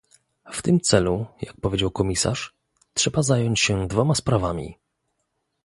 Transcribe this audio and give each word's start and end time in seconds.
W 0.51 0.61
tym 0.61 0.79
celu- 0.79 1.25
jak 1.47 1.57
powiedział 1.61 1.91
Komisarz- 1.91 2.53
trzeba 2.97 3.23
zająć 3.23 3.59
się 3.59 3.87
dwoma 3.87 4.15
sprawami 4.15 4.77